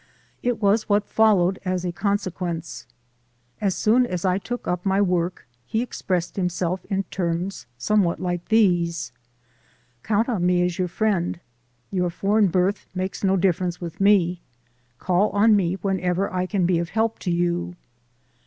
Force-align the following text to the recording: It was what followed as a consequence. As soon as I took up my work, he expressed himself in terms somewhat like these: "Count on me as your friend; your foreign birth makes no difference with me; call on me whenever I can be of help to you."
It 0.41 0.59
was 0.59 0.89
what 0.89 1.07
followed 1.07 1.59
as 1.63 1.85
a 1.85 1.91
consequence. 1.91 2.87
As 3.61 3.75
soon 3.75 4.07
as 4.07 4.25
I 4.25 4.39
took 4.39 4.67
up 4.67 4.83
my 4.83 4.99
work, 4.99 5.47
he 5.63 5.83
expressed 5.83 6.37
himself 6.37 6.83
in 6.85 7.03
terms 7.11 7.67
somewhat 7.77 8.19
like 8.19 8.45
these: 8.45 9.11
"Count 10.01 10.27
on 10.27 10.43
me 10.43 10.63
as 10.63 10.79
your 10.79 10.87
friend; 10.87 11.39
your 11.91 12.09
foreign 12.09 12.47
birth 12.47 12.87
makes 12.95 13.23
no 13.23 13.37
difference 13.37 13.79
with 13.79 14.01
me; 14.01 14.41
call 14.97 15.29
on 15.33 15.55
me 15.55 15.75
whenever 15.75 16.33
I 16.33 16.47
can 16.47 16.65
be 16.65 16.79
of 16.79 16.89
help 16.89 17.19
to 17.19 17.31
you." 17.31 17.75